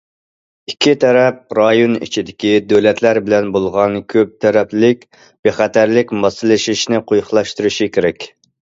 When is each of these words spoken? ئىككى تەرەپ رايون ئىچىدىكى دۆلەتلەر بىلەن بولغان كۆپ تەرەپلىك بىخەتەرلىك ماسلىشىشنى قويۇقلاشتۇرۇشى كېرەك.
ئىككى 0.71 0.93
تەرەپ 1.03 1.53
رايون 1.57 1.97
ئىچىدىكى 2.07 2.53
دۆلەتلەر 2.71 3.21
بىلەن 3.27 3.53
بولغان 3.59 4.01
كۆپ 4.15 4.35
تەرەپلىك 4.47 5.07
بىخەتەرلىك 5.49 6.19
ماسلىشىشنى 6.27 7.05
قويۇقلاشتۇرۇشى 7.13 7.95
كېرەك. 7.99 8.33